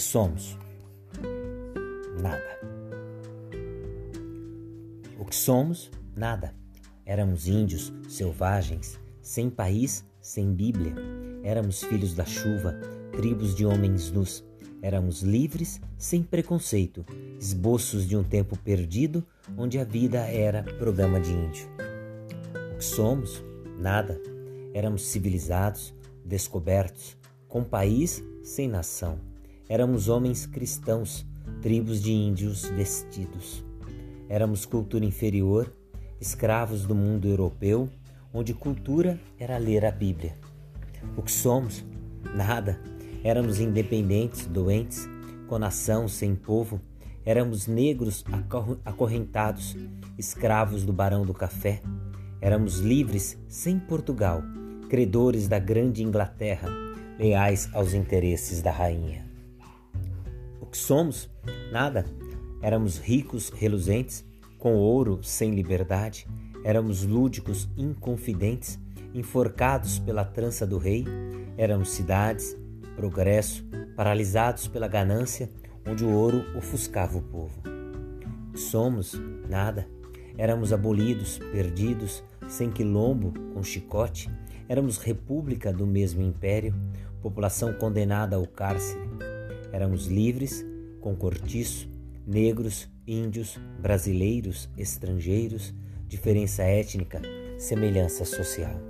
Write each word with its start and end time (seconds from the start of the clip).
somos? 0.00 0.58
Nada. 2.20 2.60
O 5.18 5.24
que 5.24 5.34
somos? 5.34 5.90
Nada. 6.16 6.54
Éramos 7.06 7.46
índios, 7.48 7.92
selvagens, 8.08 8.98
sem 9.20 9.50
país, 9.50 10.04
sem 10.20 10.52
Bíblia. 10.52 10.94
Éramos 11.42 11.82
filhos 11.82 12.14
da 12.14 12.24
chuva, 12.24 12.74
tribos 13.12 13.54
de 13.54 13.66
homens 13.66 14.10
nus. 14.10 14.44
Éramos 14.80 15.22
livres, 15.22 15.80
sem 15.96 16.22
preconceito, 16.22 17.04
esboços 17.38 18.06
de 18.06 18.16
um 18.16 18.22
tempo 18.22 18.56
perdido 18.58 19.24
onde 19.56 19.78
a 19.78 19.84
vida 19.84 20.20
era 20.20 20.62
programa 20.62 21.20
de 21.20 21.32
índio. 21.32 21.68
O 22.74 22.78
que 22.78 22.84
somos? 22.84 23.42
Nada. 23.78 24.20
Éramos 24.74 25.06
civilizados, 25.06 25.94
descobertos, 26.24 27.16
com 27.48 27.62
país 27.62 28.22
sem 28.42 28.68
nação. 28.68 29.18
Éramos 29.66 30.08
homens 30.08 30.44
cristãos, 30.44 31.26
tribos 31.62 32.02
de 32.02 32.12
índios 32.12 32.68
vestidos. 32.68 33.64
Éramos 34.28 34.66
cultura 34.66 35.06
inferior, 35.06 35.74
escravos 36.20 36.84
do 36.84 36.94
mundo 36.94 37.26
europeu, 37.26 37.88
onde 38.32 38.52
cultura 38.52 39.18
era 39.38 39.56
ler 39.56 39.86
a 39.86 39.90
Bíblia. 39.90 40.36
O 41.16 41.22
que 41.22 41.32
somos? 41.32 41.82
Nada. 42.34 42.78
Éramos 43.22 43.58
independentes, 43.58 44.46
doentes, 44.46 45.08
com 45.48 45.58
nação 45.58 46.08
sem 46.08 46.34
povo. 46.34 46.78
Éramos 47.24 47.66
negros 47.66 48.22
acorrentados, 48.84 49.74
escravos 50.18 50.84
do 50.84 50.92
barão 50.92 51.24
do 51.24 51.32
café. 51.32 51.80
Éramos 52.38 52.80
livres 52.80 53.38
sem 53.48 53.78
Portugal, 53.78 54.42
credores 54.90 55.48
da 55.48 55.58
grande 55.58 56.02
Inglaterra, 56.02 56.68
leais 57.18 57.70
aos 57.72 57.94
interesses 57.94 58.60
da 58.60 58.70
rainha. 58.70 59.23
Que 60.74 60.78
somos? 60.78 61.30
Nada. 61.70 62.04
Éramos 62.60 62.98
ricos, 62.98 63.48
reluzentes, 63.48 64.24
com 64.58 64.74
ouro 64.74 65.20
sem 65.22 65.54
liberdade. 65.54 66.26
Éramos 66.64 67.04
lúdicos, 67.04 67.68
inconfidentes, 67.76 68.76
enforcados 69.14 70.00
pela 70.00 70.24
trança 70.24 70.66
do 70.66 70.76
rei. 70.76 71.04
Éramos 71.56 71.90
cidades, 71.90 72.58
progresso, 72.96 73.64
paralisados 73.94 74.66
pela 74.66 74.88
ganância, 74.88 75.48
onde 75.88 76.04
o 76.04 76.10
ouro 76.10 76.44
ofuscava 76.58 77.18
o 77.18 77.22
povo. 77.22 77.62
Somos 78.56 79.12
nada. 79.48 79.88
Éramos 80.36 80.72
abolidos, 80.72 81.38
perdidos, 81.52 82.24
sem 82.48 82.68
quilombo, 82.68 83.32
com 83.52 83.62
chicote. 83.62 84.28
Éramos 84.68 84.98
república 84.98 85.72
do 85.72 85.86
mesmo 85.86 86.20
império, 86.20 86.74
população 87.22 87.72
condenada 87.74 88.34
ao 88.34 88.44
cárcere. 88.44 89.33
Éramos 89.74 90.06
livres, 90.06 90.64
com 91.00 91.16
cortiço, 91.16 91.88
negros, 92.24 92.88
índios, 93.04 93.58
brasileiros, 93.80 94.70
estrangeiros, 94.78 95.74
diferença 96.06 96.62
étnica, 96.62 97.20
semelhança 97.58 98.24
social. 98.24 98.80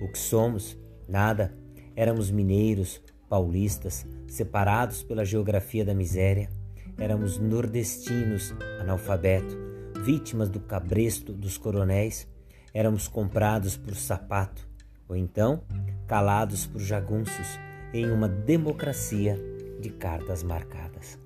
O 0.00 0.06
que 0.06 0.18
somos? 0.18 0.78
Nada. 1.08 1.52
Éramos 1.96 2.30
mineiros, 2.30 3.02
paulistas, 3.28 4.06
separados 4.28 5.02
pela 5.02 5.24
geografia 5.24 5.84
da 5.84 5.94
miséria. 5.94 6.48
Éramos 6.96 7.36
nordestinos, 7.36 8.54
analfabeto, 8.80 9.58
vítimas 10.04 10.48
do 10.48 10.60
cabresto 10.60 11.32
dos 11.32 11.58
coronéis. 11.58 12.28
Éramos 12.72 13.08
comprados 13.08 13.76
por 13.76 13.96
sapato, 13.96 14.64
ou 15.08 15.16
então 15.16 15.64
calados 16.06 16.68
por 16.68 16.80
jagunços 16.80 17.58
em 17.92 18.08
uma 18.08 18.28
democracia 18.28 19.57
de 19.80 19.90
cartas 19.90 20.42
marcadas. 20.42 21.18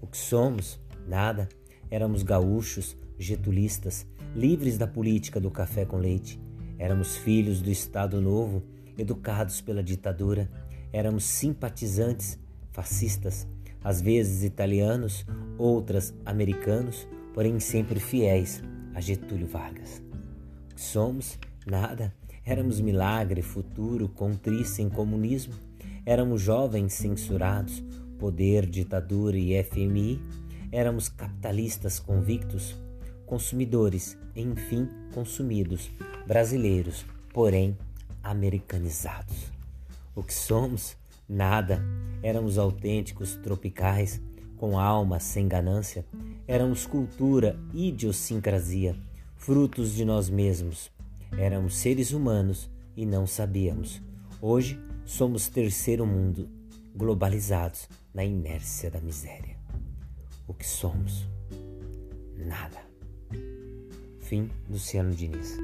O 0.00 0.06
que 0.06 0.16
somos? 0.16 0.80
Nada. 1.06 1.48
Éramos 1.90 2.22
gaúchos, 2.22 2.96
getulistas, 3.18 4.06
livres 4.34 4.78
da 4.78 4.86
política 4.86 5.40
do 5.40 5.50
café 5.50 5.84
com 5.84 5.96
leite. 5.96 6.40
Éramos 6.78 7.16
filhos 7.16 7.60
do 7.60 7.70
Estado 7.70 8.20
Novo, 8.20 8.62
educados 8.96 9.60
pela 9.60 9.82
ditadura. 9.82 10.50
Éramos 10.92 11.24
simpatizantes, 11.24 12.38
fascistas, 12.72 13.46
às 13.82 14.00
vezes 14.00 14.42
italianos, 14.42 15.26
outras 15.58 16.14
americanos, 16.24 17.06
porém 17.34 17.58
sempre 17.60 17.98
fiéis 17.98 18.62
a 18.94 19.00
Getúlio 19.00 19.46
Vargas. 19.46 20.02
O 20.70 20.74
que 20.74 20.80
somos? 20.80 21.38
Nada. 21.66 22.14
Éramos 22.44 22.80
milagre, 22.80 23.42
futuro, 23.42 24.08
contrice 24.08 24.82
em 24.82 24.88
comunismo. 24.88 25.54
Éramos 26.10 26.42
jovens 26.42 26.94
censurados, 26.94 27.80
poder, 28.18 28.66
ditadura 28.66 29.38
e 29.38 29.62
FMI. 29.62 30.20
Éramos 30.72 31.08
capitalistas 31.08 32.00
convictos, 32.00 32.74
consumidores, 33.24 34.18
enfim, 34.34 34.88
consumidos, 35.14 35.88
brasileiros, 36.26 37.06
porém 37.32 37.78
americanizados. 38.24 39.52
O 40.12 40.24
que 40.24 40.34
somos? 40.34 40.96
Nada. 41.28 41.80
Éramos 42.24 42.58
autênticos, 42.58 43.36
tropicais, 43.36 44.20
com 44.56 44.80
alma 44.80 45.20
sem 45.20 45.46
ganância. 45.46 46.04
Éramos 46.44 46.86
cultura, 46.86 47.56
idiosincrasia, 47.72 48.96
frutos 49.36 49.94
de 49.94 50.04
nós 50.04 50.28
mesmos 50.28 50.90
Éramos 51.38 51.76
seres 51.76 52.10
humanos 52.10 52.68
e 52.96 53.06
não 53.06 53.28
sabíamos. 53.28 54.02
Hoje 54.42 54.80
somos 55.04 55.48
terceiro 55.48 56.06
mundo, 56.06 56.48
globalizados 56.94 57.86
na 58.14 58.24
inércia 58.24 58.90
da 58.90 58.98
miséria. 58.98 59.58
O 60.48 60.54
que 60.54 60.66
somos? 60.66 61.28
Nada. 62.38 62.80
Fim 64.20 64.50
Luciano 64.70 65.14
Diniz. 65.14 65.58